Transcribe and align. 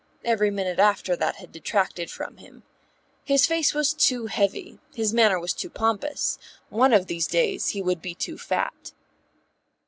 Every 0.25 0.49
minute 0.49 0.79
after 0.79 1.15
that 1.15 1.35
had 1.35 1.51
detracted 1.51 2.09
from 2.09 2.37
him. 2.37 2.63
His 3.23 3.45
face 3.45 3.75
was 3.75 3.93
too 3.93 4.25
heavy, 4.25 4.79
his 4.95 5.13
manner 5.13 5.39
was 5.39 5.53
too 5.53 5.69
pompous; 5.69 6.39
one 6.69 6.91
of 6.91 7.05
these 7.05 7.27
days 7.27 7.67
he 7.77 7.83
would 7.83 8.01
be 8.01 8.15
too 8.15 8.39
fat. 8.39 8.93